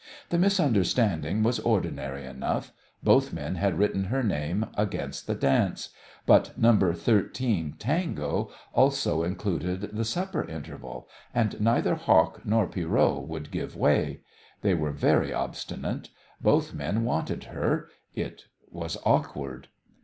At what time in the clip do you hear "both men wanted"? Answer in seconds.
16.41-17.43